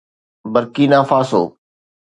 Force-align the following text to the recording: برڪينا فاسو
برڪينا 0.53 0.99
فاسو 1.09 1.41